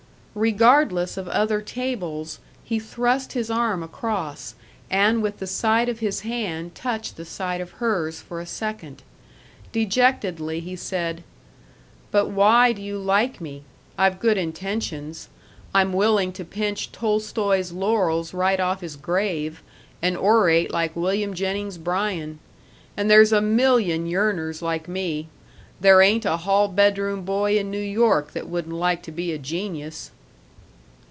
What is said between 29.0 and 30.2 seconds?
to be a genius."